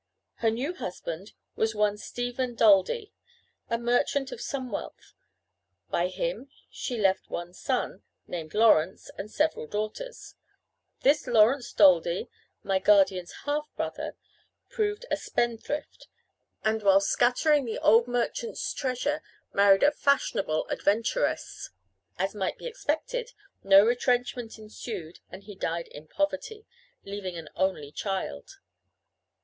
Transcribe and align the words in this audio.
Her 0.37 0.49
new 0.49 0.73
husband 0.73 1.33
was 1.55 1.75
one 1.75 1.95
Stephen 1.95 2.55
Daldy, 2.55 3.13
a 3.69 3.77
merchant 3.77 4.31
of 4.31 4.41
some 4.41 4.71
wealth. 4.71 5.13
By 5.91 6.07
him 6.07 6.49
she 6.71 6.97
left 6.97 7.29
one 7.29 7.53
son, 7.53 8.01
named 8.25 8.55
Lawrence, 8.55 9.11
and 9.15 9.29
several 9.29 9.67
daughters. 9.67 10.33
This 11.01 11.27
Lawrence 11.27 11.71
Daldy, 11.71 12.31
my 12.63 12.79
guardian's 12.79 13.31
half 13.45 13.69
brother, 13.75 14.15
proved 14.71 15.05
a 15.11 15.17
spendthrift, 15.17 16.07
and, 16.63 16.81
while 16.81 16.99
scattering 16.99 17.65
the 17.65 17.77
old 17.77 18.07
merchant's 18.07 18.73
treasure 18.73 19.21
married 19.53 19.83
a 19.83 19.91
fashionable 19.91 20.65
adventuress. 20.71 21.69
As 22.17 22.33
might 22.33 22.57
be 22.57 22.65
expected, 22.65 23.33
no 23.63 23.85
retrenchment 23.85 24.57
ensued, 24.57 25.19
and 25.29 25.43
he 25.43 25.53
died 25.53 25.87
in 25.89 26.07
poverty, 26.07 26.65
leaving 27.05 27.37
an 27.37 27.49
only 27.55 27.91
child. 27.91 28.55